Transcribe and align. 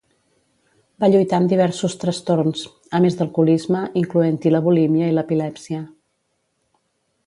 Va 1.03 1.09
lluitar 1.15 1.39
amb 1.41 1.51
diversos 1.51 1.97
trastorns, 2.05 2.65
a 2.99 3.03
més 3.05 3.19
d'alcoholisme, 3.21 3.85
incloent-hi 4.05 4.57
la 4.57 4.65
bulímia 4.71 5.13
i 5.15 5.19
l'epilèpsia. 5.19 5.87